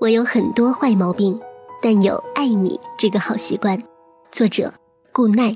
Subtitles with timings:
[0.00, 1.38] 我有很多坏毛病，
[1.82, 3.78] 但有爱你这个好习惯。
[4.32, 4.72] 作者：
[5.12, 5.54] 顾奈。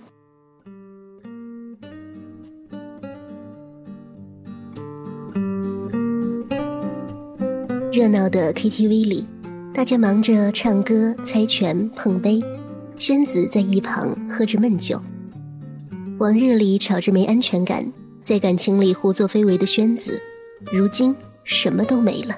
[7.91, 9.27] 热闹的 KTV 里，
[9.73, 12.45] 大家忙着唱歌、猜拳、碰杯，
[12.99, 15.01] 宣子在一旁喝着闷酒。
[16.19, 17.91] 往日里吵着没安全感，
[18.23, 20.21] 在感情里胡作非为的宣子，
[20.71, 22.37] 如今什么都没了。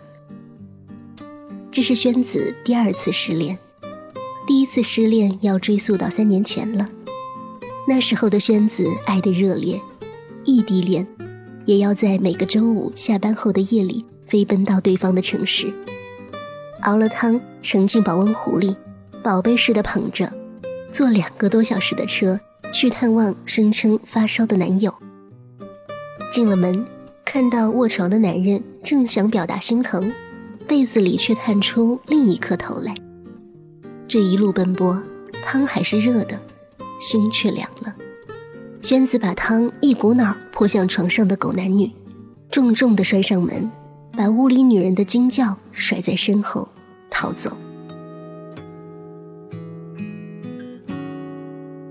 [1.76, 3.58] 这是宣子第二次失恋，
[4.46, 6.88] 第一次失恋要追溯到三年前了。
[7.86, 9.78] 那时候的宣子爱得热烈，
[10.42, 11.06] 异地恋，
[11.66, 15.70] 也要在每个周五下班后的夜里飞奔到对方的城市，
[16.80, 18.74] 熬了汤盛进保温壶里，
[19.22, 20.32] 宝贝似的捧着，
[20.90, 22.40] 坐两个多小时的车
[22.72, 24.94] 去探望声称发烧的男友。
[26.32, 26.86] 进了门，
[27.22, 30.10] 看到卧床的男人，正想表达心疼。
[30.66, 32.94] 被子里却探出另一颗头来。
[34.08, 35.00] 这一路奔波，
[35.42, 36.40] 汤还是热的，
[37.00, 37.94] 心却凉了。
[38.80, 41.90] 娟子把汤一股脑泼向床上的狗男女，
[42.50, 43.70] 重重的摔上门，
[44.12, 46.68] 把屋里女人的惊叫甩在身后，
[47.10, 47.56] 逃走。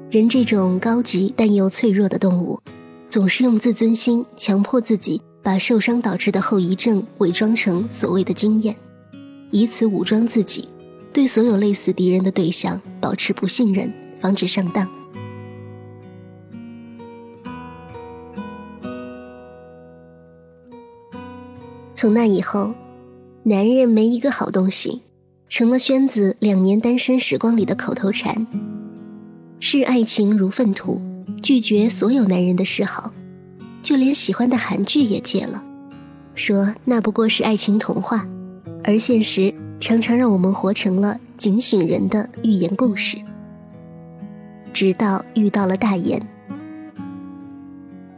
[0.10, 2.62] 人这种高级但又脆弱的动物，
[3.10, 5.22] 总是用自尊心强迫自己。
[5.46, 8.76] 把受伤导致的后遗症伪装成所谓的经验，
[9.52, 10.68] 以此武装自己，
[11.14, 14.90] 对所有类似敌人的对象保持不信任，防止上当。
[21.94, 22.74] 从那以后，
[23.44, 25.04] 男人没一个好东西，
[25.48, 28.48] 成了宣子两年单身时光里的口头禅。
[29.60, 31.00] 视爱情如粪土，
[31.44, 33.14] 拒绝所有男人的示好。
[33.86, 35.64] 就连喜欢的韩剧也戒了，
[36.34, 38.28] 说那不过是爱情童话，
[38.84, 43.16] 而现实常常让我们活成了警醒人的寓言故事。
[44.74, 46.20] 直到遇到了大岩，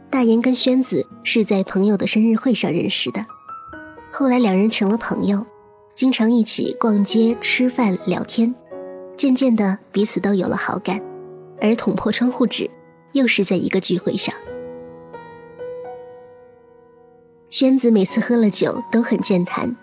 [0.08, 3.26] 大岩跟宣子是在朋友的生日会上认识的，
[4.10, 5.44] 后来两人成了朋友，
[5.94, 8.54] 经常一起逛街、吃饭、聊天，
[9.18, 10.98] 渐渐的彼此都有了好感，
[11.60, 12.70] 而捅破窗户纸，
[13.12, 14.34] 又是在一个聚会上。
[17.50, 19.74] 宣子每次喝了酒都很健谈，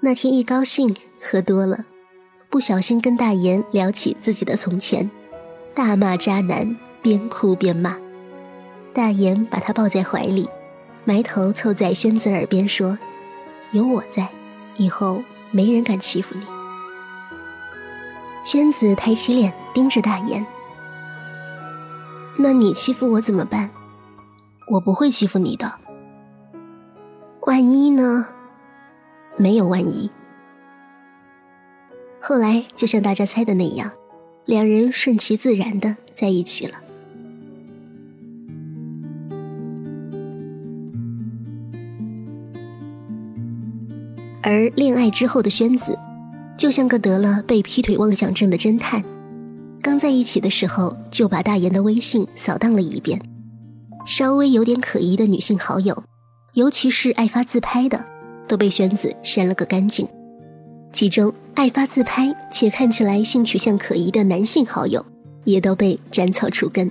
[0.00, 1.84] 那天一高兴喝多了，
[2.48, 5.08] 不小心跟大言聊起自己的从前，
[5.74, 7.94] 大骂渣男，边哭边骂。
[8.94, 10.48] 大言把他抱在怀里，
[11.04, 12.98] 埋头凑在宣子耳边说
[13.72, 14.26] ：“有我在，
[14.78, 16.46] 以后没人敢欺负你。”
[18.44, 20.44] 宣子抬起脸盯着大言
[22.38, 23.70] ：“那你欺负我怎么办？
[24.68, 25.70] 我不会欺负你的。”
[27.46, 28.26] 万一呢？
[29.36, 30.10] 没有万一。
[32.20, 33.90] 后来就像大家猜的那样，
[34.44, 36.74] 两人顺其自然的在一起了。
[44.42, 45.98] 而恋爱之后的宣子，
[46.58, 49.02] 就像个得了被劈腿妄想症的侦探，
[49.80, 53.20] 刚在一起的时候就把大言的微信扫荡了一遍，
[54.06, 56.02] 稍微有点可疑的女性好友。
[56.54, 58.04] 尤其是爱发自拍的，
[58.48, 60.06] 都被宣子删了个干净。
[60.92, 65.04] 其中爱发自拍且看起来性取向可疑的男性好友，
[65.44, 66.90] 也都被斩草除根。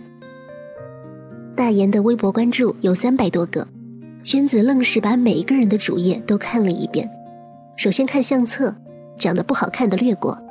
[1.55, 3.67] 大言的微博关注有三百多个，
[4.23, 7.09] 宣子愣是把每一个人的主页都看了一遍。
[7.75, 8.73] 首先看相册，
[9.17, 10.41] 长得不好看的略过，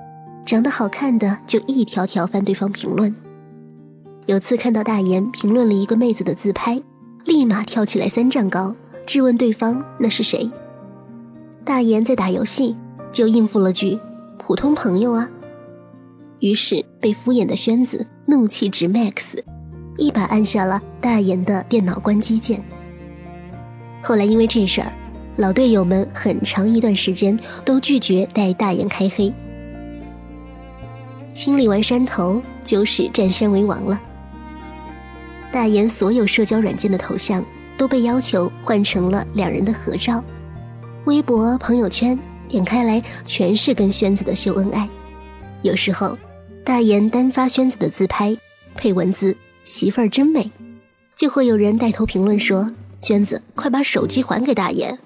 [0.45, 3.15] 长得好看的就一条条翻对方评论。
[4.27, 6.79] 有次看到大言评论了一个妹子的自拍，
[7.25, 8.77] 立马跳起来三丈高。
[9.09, 10.51] 质问对方那是谁？
[11.65, 12.77] 大言在打游戏，
[13.11, 13.99] 就应付了句
[14.37, 15.27] “普通朋友啊”。
[16.41, 19.43] 于是被敷衍的宣子怒气值 max，
[19.97, 22.63] 一把按下了大言的电脑关机键。
[24.03, 24.93] 后来因为这事儿，
[25.37, 29.33] 老队友们很长一段时间都拒绝带大言开黑。
[31.33, 33.99] 清理完山头，就是占山为王了。
[35.51, 37.43] 大言所有社交软件的头像。
[37.79, 40.23] 都被要求换成了两人的合照，
[41.07, 44.87] 微博、朋友圈点开来全是跟宣子的秀恩爱。
[45.63, 46.19] 有时候，
[46.65, 48.37] 大言单发宣子的自拍，
[48.75, 49.35] 配文字
[49.65, 50.51] “媳妇儿真美”，
[51.17, 52.69] 就会有人带头评论说
[53.01, 54.99] ：“宣子，快把手机还给大言。”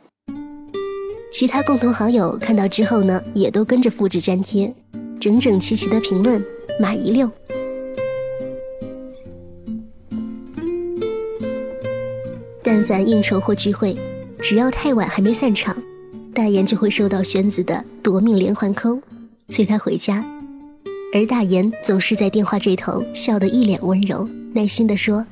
[1.30, 4.74] 其他共同好友看到之后呢，也都跟着复制粘贴，
[5.20, 6.44] 整整齐齐的评论
[6.80, 7.30] 码一溜。
[12.74, 13.94] 但凡应酬或聚会，
[14.40, 15.76] 只要太晚还没散场，
[16.32, 18.98] 大言就会收到宣子的夺命连环扣，
[19.48, 20.24] 催他回家。
[21.12, 25.22] 而大言总是在电话这头笑得一脸温柔，耐心地说：“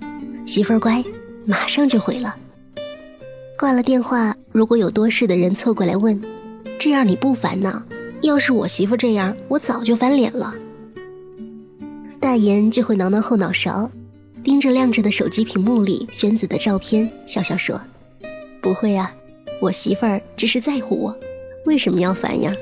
[0.44, 1.02] 媳妇儿乖，
[1.46, 2.37] 马上就回了。”
[3.58, 6.20] 挂了电话，如果有多事的人凑过来问
[6.78, 7.82] ：“这样你不烦呐？
[8.20, 10.54] 要是我媳妇这样，我早就翻脸了。”
[12.20, 13.90] 大言就会挠挠后脑勺，
[14.42, 17.81] 盯着亮着的手机屏幕里宣子的照片，笑笑说
[18.62, 19.14] ：“不会啊，
[19.60, 21.16] 我媳妇儿只是在乎我，
[21.66, 22.54] 为什么要烦呀？”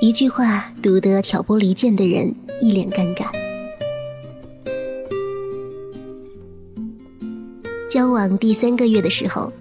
[0.00, 3.26] 一句话堵得挑拨离间的人一脸尴尬。
[7.88, 9.52] 交往第三个月的时候，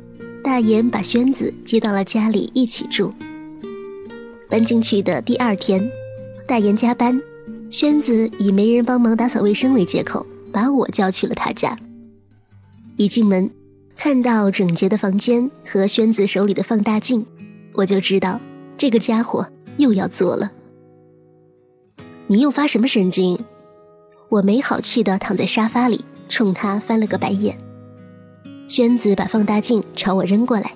[0.43, 3.13] 大岩把宣子接到了家里一起住。
[4.49, 5.91] 搬进去的第二天，
[6.47, 7.19] 大岩加班，
[7.71, 11.77] 宣子以没人帮忙打扫卫生为借口，把我叫去了他家。
[12.95, 13.49] 一进门，
[13.97, 17.25] 看到整洁的房间和宣子手里的放大镜，
[17.73, 18.39] 我就知道
[18.77, 19.49] 这个家伙。
[19.77, 20.51] 又要做了，
[22.27, 23.43] 你又发什么神经？
[24.29, 27.57] 我没好气的躺在沙发里，冲他翻了个白眼。
[28.67, 30.75] 宣子把放大镜朝我扔过来，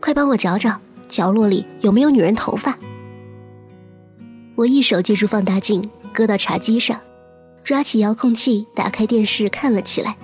[0.00, 2.78] 快帮我找找角落里有没有女人头发。
[4.54, 6.98] 我一手接住放大镜，搁到茶几上，
[7.68, 10.16] 抓起遥控器，打开电视看了起来。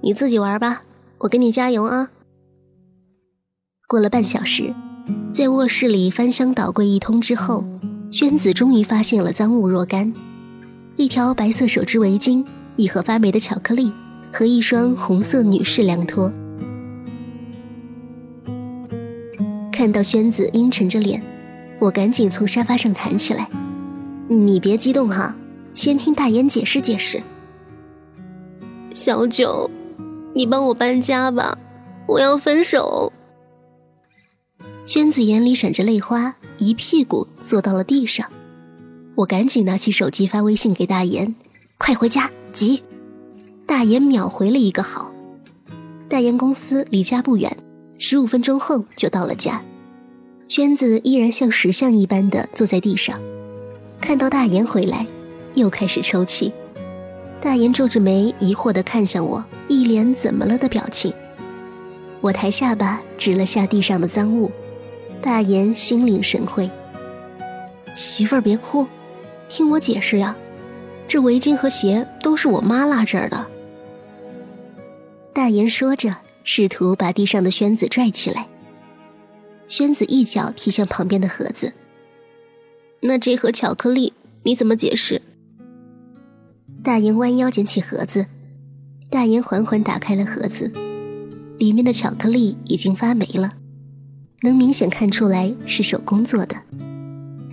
[0.00, 0.84] 你自己玩吧，
[1.18, 2.08] 我给你加油啊。
[3.86, 4.72] 过了半小时。
[5.34, 7.62] 在卧室里翻箱倒柜一通之后，
[8.10, 10.10] 宣子终于发现了赃物若干：
[10.96, 12.42] 一条白色手织围巾、
[12.76, 13.92] 一盒发霉的巧克力
[14.32, 16.32] 和一双红色女士凉拖。
[19.70, 21.22] 看到宣子阴沉着脸，
[21.78, 23.46] 我赶紧从沙发上弹起来
[24.26, 25.36] ：“你别激动哈，
[25.76, 27.22] 先听大言解释解释。”
[28.94, 29.70] 小九，
[30.34, 31.56] 你帮我搬家吧，
[32.06, 33.12] 我要分手。
[34.86, 38.26] 娟子眼里闪着泪花，一屁股坐到了地上。
[39.14, 41.34] 我赶紧拿起手机发微信给大言
[41.76, 42.82] ：“快回家，急！”
[43.66, 45.12] 大言秒回了一个好。
[46.08, 47.54] 大言公司离家不远，
[47.98, 49.62] 十五分钟后就到了家。
[50.48, 53.20] 娟子依然像石像一般的坐在地上，
[54.00, 55.04] 看到大言回来，
[55.56, 56.52] 又开始抽泣。
[57.40, 61.12] 大岩皱着眉，疑惑地看向我，一脸怎么了的表情。
[62.20, 64.50] 我抬下巴，指了下地上的赃物。
[65.20, 66.70] 大岩心领神会，
[67.94, 68.86] 媳妇儿别哭，
[69.48, 70.36] 听我解释呀，
[71.08, 73.46] 这围巾和鞋都是我妈落这儿的。
[75.32, 76.14] 大岩说着，
[76.44, 78.46] 试图把地上的宣子拽起来。
[79.68, 81.72] 宣子一脚踢向旁边的盒子。
[83.00, 84.12] 那这盒巧克力
[84.44, 85.20] 你怎么解释？
[86.86, 88.26] 大言弯腰捡起盒子，
[89.10, 90.70] 大言缓缓打开了盒子，
[91.58, 93.50] 里面的巧克力已经发霉了。
[94.42, 96.54] 能明显看出来是手工做的，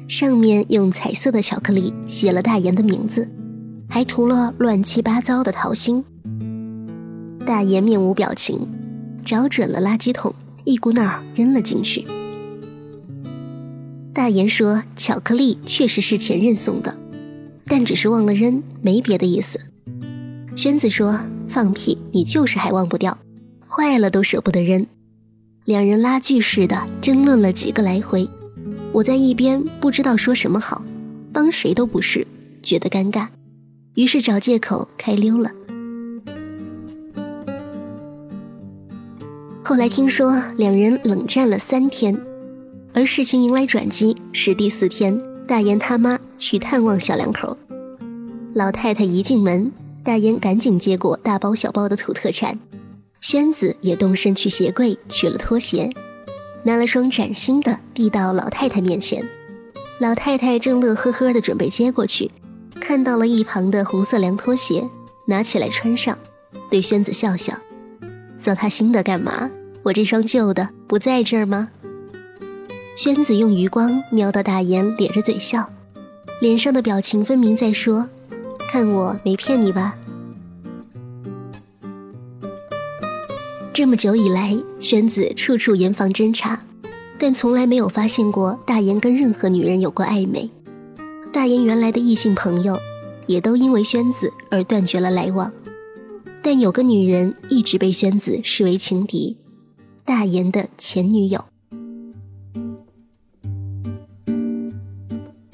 [0.07, 3.27] 上面用彩色的巧克力写了大岩的名字，
[3.89, 6.05] 还涂了乱七八糟的桃心。
[7.43, 8.67] 大岩面无表情，
[9.25, 10.31] 找准了垃圾桶，
[10.63, 12.05] 一股脑扔了进去。
[14.13, 16.95] 大岩说：“巧克力确实是前任送的，
[17.65, 19.59] 但只是忘了扔，没别的意思。”
[20.55, 23.17] 宣子说：“放屁，你就是还忘不掉，
[23.67, 24.85] 坏了都舍不得扔。”
[25.65, 28.27] 两人拉锯似的争论了几个来回，
[28.91, 30.83] 我在一边不知道说什么好，
[31.31, 32.27] 帮谁都不是，
[32.61, 33.27] 觉得尴尬，
[33.95, 35.49] 于是找借口开溜了。
[39.63, 42.15] 后来听说两人冷战了三天，
[42.93, 45.17] 而事情迎来转机是第四天，
[45.47, 47.57] 大言他妈去探望小两口，
[48.53, 49.71] 老太太一进门，
[50.03, 52.57] 大言赶紧接过大包小包的土特产。
[53.19, 55.89] 宣子也动身去鞋柜取了拖鞋，
[56.63, 59.23] 拿了双崭新的递到老太太面前。
[59.99, 62.29] 老太太正乐呵呵的准备接过去，
[62.79, 64.89] 看到了一旁的红色凉拖鞋，
[65.25, 66.17] 拿起来穿上，
[66.69, 67.53] 对宣子笑笑
[68.39, 69.49] ：“糟他新的干嘛？
[69.83, 71.69] 我这双旧的不在这儿吗？”
[72.95, 75.67] 宣子用余光瞄到大岩，咧着嘴笑，
[76.39, 78.07] 脸上的表情分明在说
[78.69, 79.97] ：“看我没骗你吧。”
[83.73, 86.61] 这么久以来，宣子处处严防侦查，
[87.17, 90.47] 但从来没有发现过大言跟任何女人有过暧昧。
[91.31, 92.79] 大言原来的异性朋友，
[93.25, 95.51] 也都因为宣子而断绝了来往。
[96.43, 99.35] 但有个女人一直被宣子视为情敌，
[100.05, 101.43] 大言的前女友。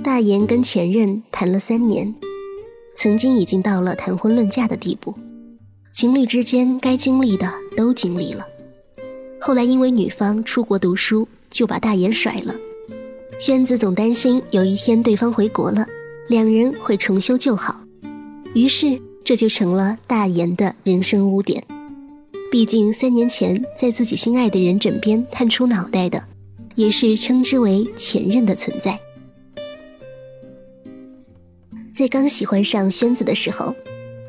[0.10, 2.12] 大言跟前任谈了三年，
[2.96, 5.14] 曾经已经到了谈婚论嫁的地步。
[5.94, 7.48] 情侣之间该经历的
[7.78, 8.44] 都经历了，
[9.40, 12.56] 后来因为女方出国读书，就把大言甩了。
[13.38, 15.86] 宣子总担心有一天对方回国了，
[16.28, 17.80] 两人会重修旧好，
[18.56, 21.64] 于是这就成了大言的人生污点。
[22.52, 26.22] 毕竟三年前在自己心爱的人枕边探出脑袋的，
[26.74, 29.00] 也是称之为前任的存在。
[32.00, 33.76] 在刚喜欢上宣子的时候，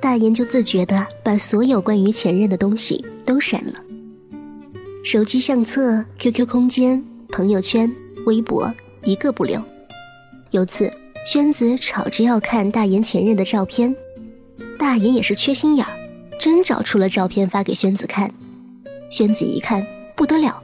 [0.00, 3.74] 大言就自觉地把所有关于前任的东西都删了，
[5.04, 7.88] 手机相册、QQ 空间、朋友圈、
[8.26, 8.74] 微博
[9.04, 9.62] 一个不留。
[10.50, 10.92] 有次
[11.24, 13.94] 宣子吵着要看大言前任的照片，
[14.76, 15.96] 大言也是缺心眼儿。
[16.40, 18.34] 真找出了照片发给宣子看，
[19.12, 19.86] 宣子一看
[20.16, 20.60] 不得了，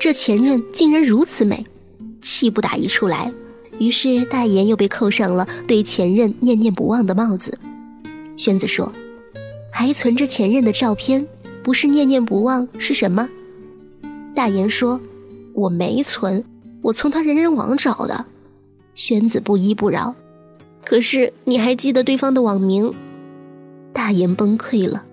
[0.00, 1.62] 这前任竟然如此美，
[2.22, 3.30] 气不打一处来。
[3.78, 7.56] 于是大言又被扣上了对前任念念不忘的帽子。
[8.36, 8.92] 宣子说
[9.72, 11.26] ：“还存着前任的照片，
[11.62, 13.28] 不是念念不忘是什么？”
[14.34, 15.00] 大言说
[15.54, 16.44] ：“我没存，
[16.82, 18.26] 我从他人人网找的。”
[18.94, 20.14] 宣子不依不饶
[20.84, 22.92] ：“可是你还记得对方的网名？”
[23.92, 25.04] 大言崩溃了。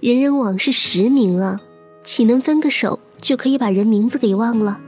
[0.00, 1.60] 人人网是实名啊，
[2.02, 4.80] 岂能分个手就可以把人名字给忘了？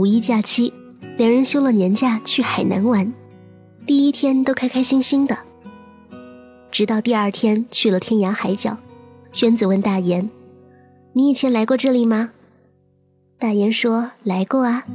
[0.00, 0.72] 五一假期，
[1.18, 3.12] 两人休了年假去海南玩，
[3.84, 5.36] 第一天都开开心心的，
[6.72, 8.78] 直到第二天去了天涯海角，
[9.30, 10.30] 宣子问大言
[11.12, 12.30] ：“你以前来过这里吗？”
[13.38, 14.86] 大言说：“来过啊。”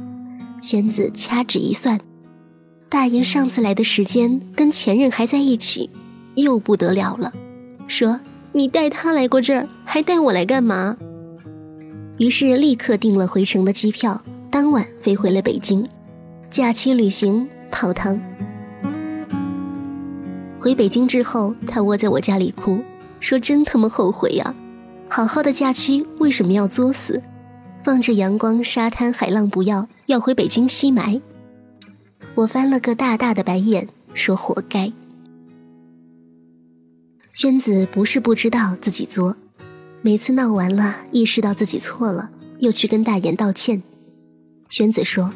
[0.60, 2.00] 宣子掐指一算。
[2.88, 5.88] 大言上次来的时间跟前任还在一起，
[6.34, 7.32] 又不得了了，
[7.86, 8.18] 说
[8.50, 10.96] 你带他来过这儿，还带我来干嘛？
[12.18, 14.20] 于是立刻订了回程的机票，
[14.56, 15.86] 当晚飞回了北京。
[16.48, 18.18] 假期旅行泡汤。
[20.58, 22.80] 回北京之后，他窝在我家里哭，
[23.20, 24.54] 说真他妈后悔呀！
[25.10, 27.22] 好好的假期为什么要作死？
[27.84, 31.20] 放着阳光、沙滩、海浪不要，要回北京吸霾。
[32.34, 34.90] 我翻了个大大的白眼，说：“活该。”
[37.36, 39.36] 娟子不是不知道自己作，
[40.00, 43.82] 每次闹完了，意识到自己错了，又去跟大言道歉。
[44.68, 45.32] 宣子说：“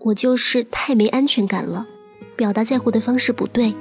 [0.00, 1.86] 我就是太没安全感了，
[2.34, 3.74] 表达在乎的方式不对。”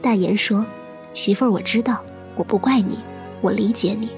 [0.00, 0.64] 大言说
[1.12, 2.02] ：“媳妇儿，我知道，
[2.34, 2.98] 我不怪你，
[3.40, 4.10] 我理解你。”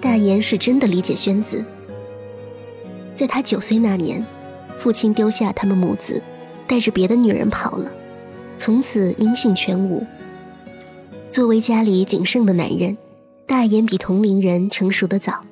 [0.00, 1.64] 大言是真的理解宣子。
[3.16, 4.24] 在他九岁那年，
[4.76, 6.22] 父亲丢下他们母子，
[6.66, 7.90] 带着别的女人跑了，
[8.56, 10.04] 从此音信全无。
[11.30, 12.96] 作为家里仅剩的男人，
[13.46, 15.44] 大言比同龄人成熟的早，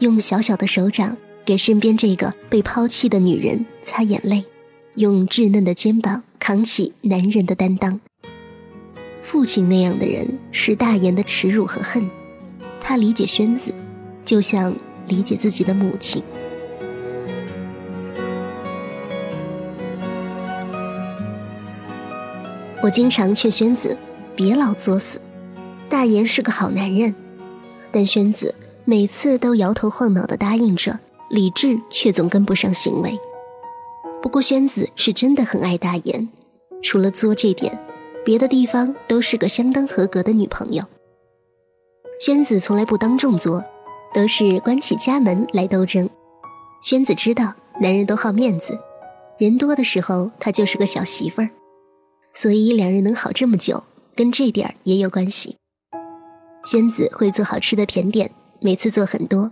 [0.00, 1.14] 用小小的手掌
[1.44, 4.42] 给身边这个被抛弃的女人擦眼泪，
[4.94, 8.00] 用稚嫩的肩膀扛起男人的担当。
[9.22, 12.08] 父亲那样的人是大言的耻辱和恨，
[12.80, 13.74] 他理解宣子，
[14.24, 14.74] 就像
[15.06, 16.22] 理解自己的母亲。
[22.82, 23.94] 我经常劝宣子
[24.34, 25.20] 别老作死，
[25.90, 27.14] 大言是个好男人，
[27.92, 28.54] 但宣子
[28.90, 33.16] 每次都摇头晃脑的答应着，理智却总跟不上行为。
[34.20, 36.28] 不过宣子是真的很爱大言，
[36.82, 37.78] 除了作这点，
[38.24, 40.84] 别的地方都是个相当合格的女朋友。
[42.18, 43.64] 宣子从来不当众作，
[44.12, 46.10] 都是关起家门来斗争。
[46.82, 48.76] 宣子知道男人都好面子，
[49.38, 51.50] 人多的时候她就是个小媳妇儿。
[52.34, 53.84] 所以两人能好这么久，
[54.16, 55.56] 跟这点儿也有关系。
[56.64, 58.28] 宣子会做好吃的甜点，
[58.62, 59.50] 每次做很多，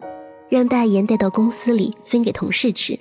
[0.51, 2.99] 让大言带到公司里分给同事吃。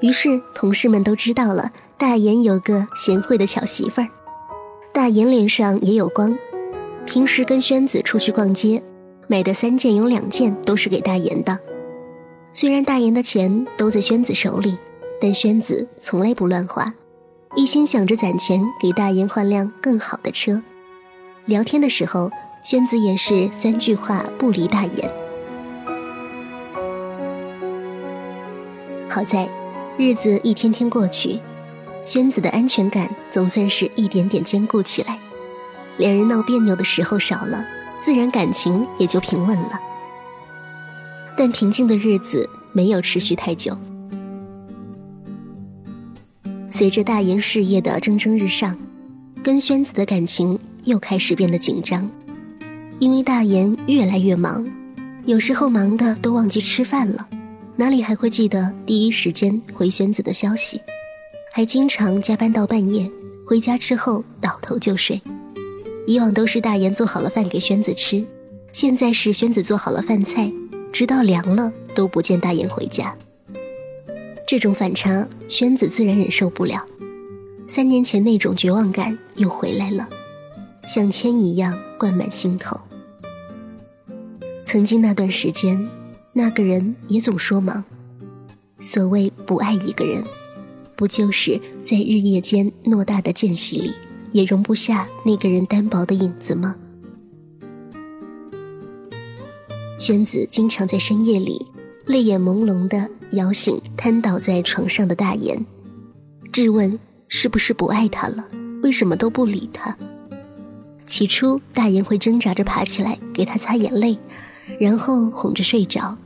[0.00, 4.08] 于是同事们都知道了大言有个贤惠的巧媳妇儿。
[4.92, 6.38] 大言脸上也有光，
[7.06, 8.80] 平时跟宣子出去逛街，
[9.26, 11.58] 买的三件有两件都是给大言的。
[12.52, 14.78] 虽然大言的钱都在宣子手里，
[15.20, 16.92] 但宣子从来不乱花。
[17.56, 20.62] 一心想着攒钱给大言换辆更好的车，
[21.46, 22.30] 聊天的时候，
[22.62, 25.10] 宣子也是三句话不离大言。
[29.08, 29.48] 好在，
[29.96, 31.40] 日子一天天过去，
[32.04, 35.18] 宣子的安全感总算是一点点坚固起来，
[35.96, 37.64] 两人闹别扭的时候少了，
[37.98, 39.80] 自然感情也就平稳了。
[41.36, 43.74] 但平静的日子没有持续太久。
[46.70, 48.76] 随着大言事业的蒸蒸日上，
[49.42, 52.08] 跟宣子的感情又开始变得紧张，
[53.00, 54.68] 因为大言越来越忙，
[55.24, 57.26] 有时候忙的都忘记吃饭了，
[57.74, 60.78] 哪里还会记得第一时间回宣子的消息，
[61.50, 63.10] 还经常加班到半夜，
[63.46, 65.18] 回家之后倒头就睡，
[66.06, 68.22] 以往都是大言做好了饭给宣子吃，
[68.70, 70.52] 现在是宣子做好了饭菜，
[70.92, 73.16] 直到凉了都不见大言回家。
[74.46, 76.84] 这种反差，宣子自然忍受不了。
[77.66, 80.06] 三年前那种绝望感又回来了，
[80.86, 82.78] 像铅一样灌满心头。
[84.72, 85.84] 曾经那段时间，
[86.32, 87.82] 那个人也总说忙。
[88.78, 90.22] 所谓不爱一个人，
[90.94, 93.92] 不就是在日夜间偌大的间隙里，
[94.30, 96.76] 也容不下那个人单薄的影子吗？
[99.98, 101.66] 宣子经常在深夜里，
[102.06, 105.66] 泪眼朦胧地摇醒瘫倒在床上的大言，
[106.52, 106.96] 质问。
[107.26, 108.46] 是不是不爱他了？
[108.84, 109.96] 为什么都不理他？
[111.06, 114.16] 起初，大言会挣扎着爬起来给他擦眼泪，
[114.78, 116.16] 然后哄着睡着。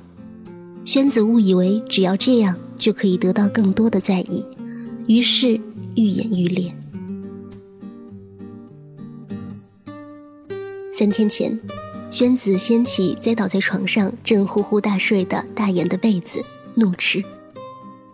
[0.85, 4.45] 宣子误以为只要这样就可以得到更多的在意，
[5.07, 5.59] 于是
[5.95, 6.75] 愈演愈烈。
[10.93, 11.59] 三天前，
[12.11, 17.25] 宣子掀起栽倒在床上正呼呼大睡的大言的被子，怒斥：“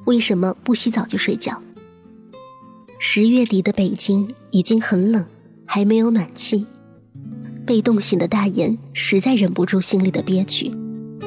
[0.07, 1.61] 为什么不洗澡就睡觉？”
[2.99, 5.27] 十月底的北京已经很冷，
[5.67, 6.65] 还没有暖气。
[7.71, 10.73] 被冻醒的大言实在忍不住心里的憋屈，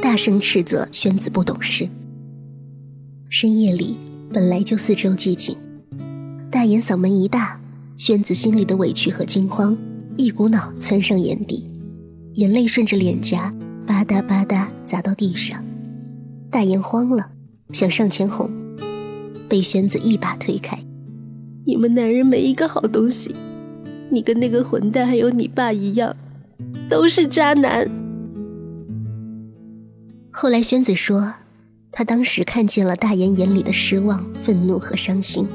[0.02, 1.88] 大声斥责宣子不懂事。
[3.30, 3.96] 深夜里
[4.30, 5.56] 本来就四周寂静，
[6.52, 7.58] 大言嗓门一大，
[7.96, 9.78] 宣子心里的委屈和惊慌
[10.18, 11.66] 一股脑窜上眼底，
[12.34, 13.50] 眼泪顺着脸颊
[13.88, 15.64] 吧嗒吧嗒砸到地上。
[16.52, 17.32] 大言慌了，
[17.72, 18.52] 想上前哄，
[19.48, 20.78] 被宣子一把推开。
[21.66, 23.34] 你们男人没一个好东西，
[24.12, 26.14] 你跟那个混蛋还有你爸一样，
[26.94, 27.90] 都是渣男。
[30.30, 31.34] 后来宣子说，
[31.92, 35.48] 他当时看见了大言眼里的失望、愤怒和伤心，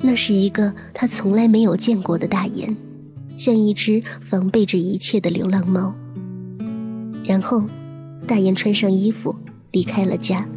[0.00, 2.76] 那是一个他从来没有见过的大言，
[3.36, 5.92] 像一只防备着一切的流浪猫。
[7.24, 7.64] 然后，
[8.24, 9.34] 大言穿上衣服
[9.72, 10.48] 离开了家，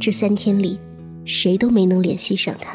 [0.00, 0.78] 这三天里，
[1.26, 2.74] 谁都没能联系上他。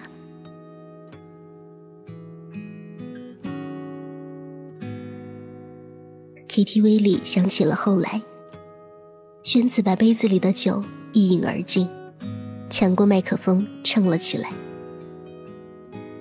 [6.50, 8.20] KTV 里响起了后来，
[9.44, 10.84] 宣子把杯子里的酒
[11.14, 11.88] 一饮而尽，
[12.72, 14.52] 抢过麦克风唱了起来。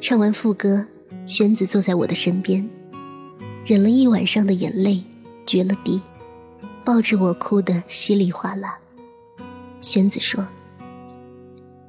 [0.02, 0.86] 唱完副歌，
[1.26, 2.68] 宣子坐在我的身边，
[3.64, 5.02] 忍了一晚上的眼泪
[5.46, 5.98] 决了堤，
[6.84, 8.78] 抱着我哭得稀里哗啦。
[9.80, 10.46] 宣子说：“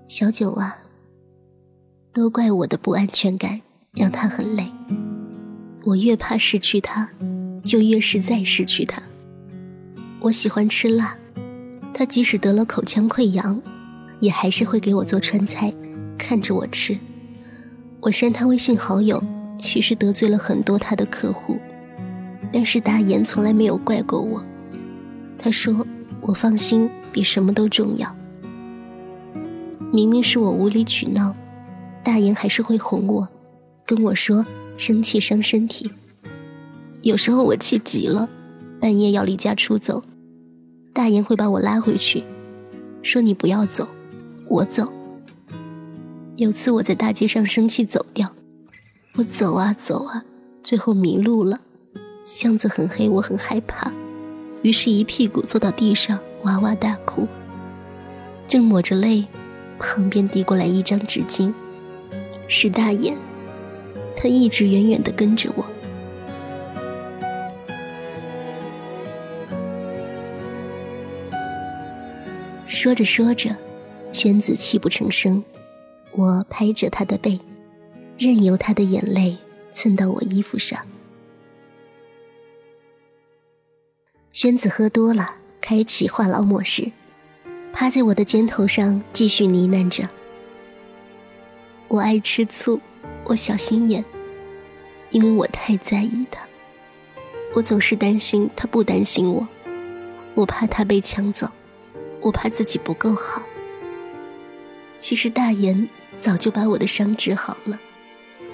[0.07, 0.77] 小九啊，
[2.13, 4.71] 都怪我的不安全感让他很累，
[5.83, 7.09] 我越怕失去他。”
[7.69, 8.99] 就越是再失去他。
[10.19, 11.15] 我喜欢吃辣，
[11.93, 13.61] 他即使得了口腔溃疡，
[14.19, 15.71] 也还是会给我做川菜，
[16.17, 16.97] 看着我吃。
[18.01, 19.23] 我删他微信好友，
[19.59, 21.59] 其实得罪了很多他的客户，
[22.51, 24.43] 但是大言从来没有怪过我。
[25.37, 25.85] 他说
[26.21, 28.15] 我放心比什么都重要。
[29.93, 31.35] 明明是我无理取闹，
[32.03, 33.29] 大言还是会哄我，
[33.85, 34.43] 跟我说
[34.75, 35.91] 生气伤身体。
[37.09, 38.29] 有时候我气急了，
[38.79, 40.03] 半夜要离家出走，
[40.93, 42.23] 大言会把我拉回去，
[43.01, 43.87] 说你不要走，
[44.47, 44.87] 我走。
[46.35, 48.31] 有次我在大街上生气走掉，
[49.15, 50.23] 我走啊走啊，
[50.61, 51.61] 最后迷路了，
[52.23, 53.91] 巷子很黑，我很害怕，
[54.61, 57.27] 于是一屁股坐到地上哇哇大哭。
[58.47, 59.25] 正抹着泪，
[59.79, 61.51] 旁边递过来一张纸巾，
[62.47, 63.17] 是大眼，
[64.15, 65.65] 他一直远远地跟着我。
[72.81, 73.53] 说着说着，
[74.13, 75.43] 宣子泣不成声。
[76.13, 77.37] 我拍着他的背，
[78.17, 79.37] 任由他的眼泪
[79.73, 80.79] 蹭到我衣服上。
[84.31, 86.89] 宣子喝多了，开启话痨模式，
[87.73, 90.07] 趴在我的肩头上继续呢喃着
[91.89, 92.79] ：“我爱吃醋，
[93.25, 94.01] 我小心眼，
[95.09, 96.47] 因为我太在意他。
[97.53, 99.45] 我总是担心他不担心我，
[100.33, 101.45] 我怕他被抢走。”
[102.21, 103.41] 我怕自己不够好。
[104.99, 107.79] 其实大言早就把我的伤治好了，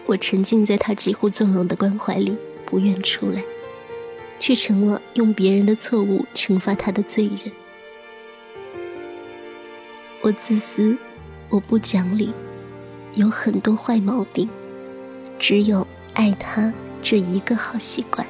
[0.05, 3.43] 我沉浸在他几乎纵容的关怀里，不愿出来，
[4.39, 7.51] 却成了用别人的错误惩罚他的罪人。
[10.21, 10.95] 我自私，
[11.49, 12.31] 我不讲理，
[13.13, 14.47] 有很多坏毛病，
[15.39, 18.25] 只有爱他这一个好习惯。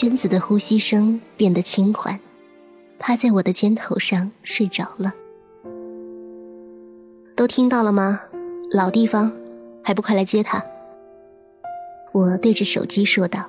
[0.00, 2.20] 宣子的呼吸声变得轻缓，
[3.00, 5.12] 趴在我的肩头上睡着了。
[7.34, 8.20] 都听到了吗？
[8.70, 9.32] 老地方，
[9.82, 10.64] 还不快来接他！
[12.12, 13.44] 我对着手机说道。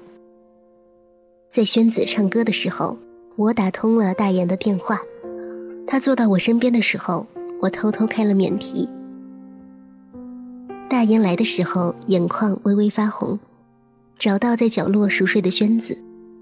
[1.52, 2.98] 在宣子唱歌的时候，
[3.36, 5.00] 我打通了大言的电话。
[5.86, 7.28] 他坐到我身边的时候，
[7.62, 8.90] 我偷偷开了免提。
[10.90, 13.40] 大言来的时候，眼眶微微发红，
[14.18, 15.96] 找到在角落熟睡的宣子，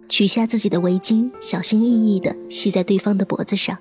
[0.09, 3.77] 取下自己的围巾，小心翼翼地系在对方的脖子上，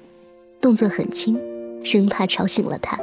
[0.61, 1.39] 动作很轻，
[1.85, 2.99] 生怕吵醒了他。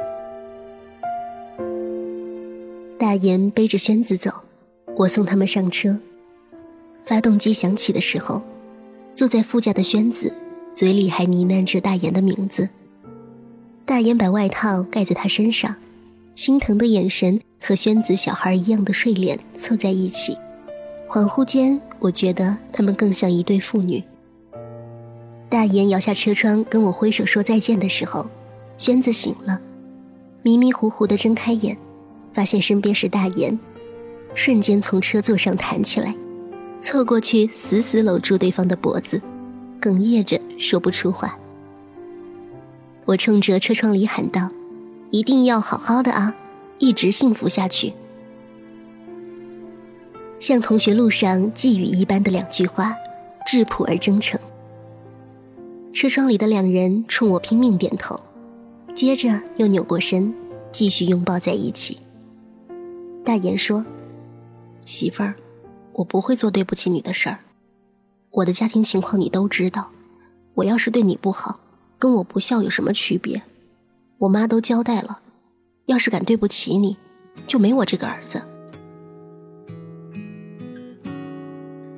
[2.98, 4.30] 大言背着宣子走，
[4.96, 5.98] 我送他们上车。
[7.06, 8.42] 发动机响起的时候，
[9.14, 10.32] 坐在副驾的宣子
[10.72, 12.68] 嘴里还呢喃着大言的名字。
[13.84, 15.74] 大言把外套盖在他身上，
[16.34, 20.36] 心疼的眼神和宣子小孩一样的睡脸凑在一起。
[21.14, 24.02] 恍惚间，我觉得他们更像一对父女。
[25.48, 28.28] 大岩摇下车窗跟我挥手说再见的时候，
[28.76, 29.60] 宣子醒了，
[30.42, 31.78] 迷迷糊糊的睁开眼，
[32.32, 33.56] 发现身边是大岩，
[34.34, 36.12] 瞬间从车座上弹起来。
[36.80, 39.22] 凑过去，死死搂住对方的脖子，
[39.80, 41.38] 哽咽着说不出话。
[43.04, 44.48] 我冲着车窗里喊道
[45.12, 46.34] ：“一定要好好的啊，
[46.78, 47.94] 一直幸福下去。”
[50.44, 52.94] 像同学录上寄语一般的两句话，
[53.46, 54.38] 质朴而真诚。
[55.90, 58.20] 车窗里的两人冲我拼命点头，
[58.94, 60.34] 接着又扭过身，
[60.70, 61.98] 继续拥抱在一起。
[63.24, 63.86] 大言说
[64.84, 65.34] ：“媳妇儿。”
[65.94, 67.38] 我不会做对不起你的事儿，
[68.30, 69.92] 我的家庭情况你都知道。
[70.52, 71.58] 我要是对你不好，
[71.98, 73.40] 跟我不孝有什么区别？
[74.18, 75.20] 我妈都交代了，
[75.86, 76.98] 要是敢对不起你，
[77.46, 78.42] 就没我这个儿子。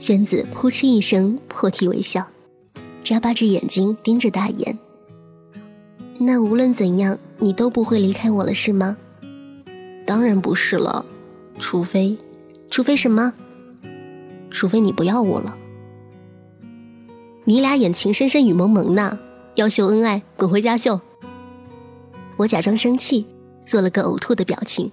[0.07, 2.25] 娟子扑哧一声破涕为笑，
[3.03, 4.79] 眨巴着眼睛盯着大言。
[6.17, 8.97] 那无论怎样，你都不会离开我了，是吗？
[10.07, 11.05] 当然不是了，
[11.59, 12.17] 除非，
[12.71, 13.35] 除非什么？
[14.49, 15.59] 除非你不要我了，
[17.43, 19.19] 你俩演情深深雨蒙蒙呢，
[19.57, 21.01] 要秀恩爱，滚回家秀。
[22.37, 23.27] 我假装生气，
[23.65, 24.93] 做了个呕吐的表情。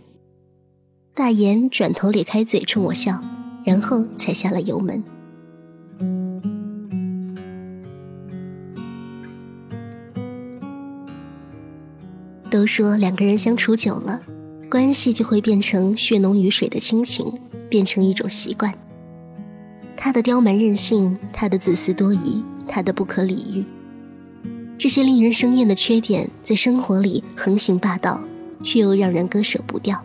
[1.13, 3.21] 大言转头咧开嘴冲我笑，
[3.63, 5.03] 然后踩下了油门。
[12.49, 14.21] 都说两个人相处久了，
[14.69, 17.33] 关系就会变成血浓于水的亲情，
[17.67, 18.71] 变成一种习惯。
[19.97, 23.65] 他的刁蛮任性，他的自私多疑，他的不可理喻，
[24.77, 28.21] 这些令人生厌的缺点，在生活里横行霸道，
[28.61, 29.99] 却又让人割舍不掉。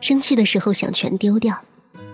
[0.00, 1.58] 生气的时候想全丢掉，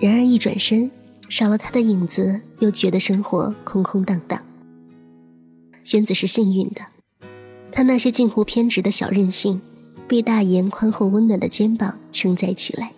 [0.03, 0.91] 然而一转身，
[1.29, 4.37] 少了他的影子，又觉得生活空空荡荡。
[5.85, 6.81] 宣子是幸运的，
[7.71, 9.61] 他那些近乎偏执的小任性，
[10.09, 12.91] 被大言宽厚温暖的肩膀承载起来，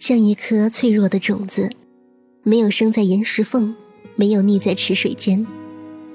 [0.00, 1.70] 像一颗脆弱的种子。
[2.42, 3.72] 没有生在岩石缝，
[4.16, 5.46] 没有溺在池水间，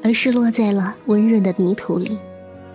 [0.03, 2.17] 而是落在了温润的泥土里。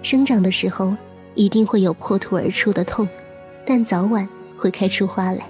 [0.00, 0.96] 生长的时候，
[1.34, 3.06] 一定会有破土而出的痛，
[3.66, 5.46] 但早晚会开出花来。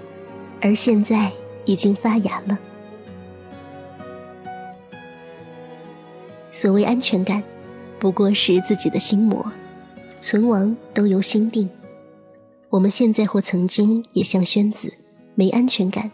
[0.59, 1.31] 而现在
[1.67, 2.57] 已经发芽了。
[6.51, 7.43] 所谓安全感，
[7.99, 9.51] 不过是自己的心魔，
[10.19, 11.69] 存亡都由心定。
[12.69, 14.91] 我们现在或曾经也像宣子，
[15.35, 16.09] 没安全感。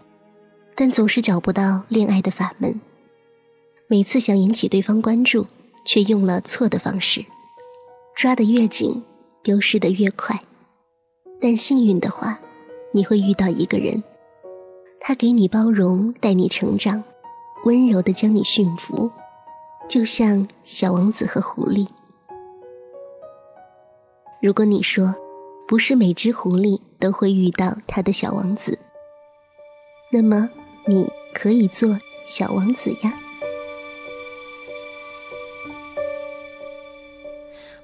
[0.75, 2.81] 但总是找不到恋爱的法门，
[3.87, 5.45] 每次想引起对方关注，
[5.85, 7.23] 却用了错的方式，
[8.15, 9.03] 抓得越紧，
[9.43, 10.41] 丢失的越快。
[11.39, 12.39] 但幸运的话，
[12.91, 14.03] 你会遇到一个人，
[15.05, 17.03] 他给你包容，带你成长，
[17.65, 19.11] 温柔的将你驯服，
[19.89, 21.85] 就像小王子和狐狸。
[24.41, 25.13] 如果你说，
[25.67, 28.79] 不是每只狐狸都会遇到他的小王子，
[30.09, 30.49] 那么。
[30.85, 33.13] 你可以做小王子呀。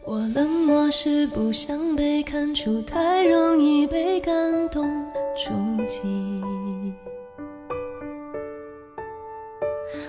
[0.04, 4.86] 我冷漠是不想被看出，太容易被感动
[5.38, 5.54] 触
[5.88, 6.02] 及。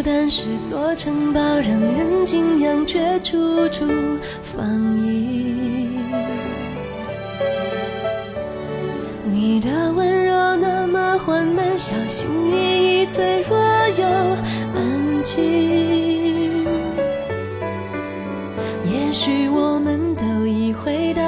[0.00, 3.84] 孤单是座城堡，让人敬仰，却处处
[4.40, 5.90] 防御。
[9.30, 13.58] 你的温柔那么缓慢，小心翼翼，脆弱
[13.98, 14.06] 又
[14.74, 16.64] 安静。
[18.86, 21.22] 也许我们都已回到，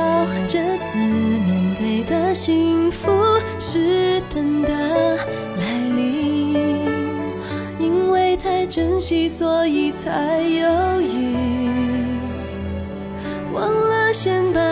[0.49, 3.13] 这次面对的幸福
[3.59, 4.12] 是。
[8.75, 11.37] 珍惜所以才犹豫
[13.53, 14.72] 忘了先把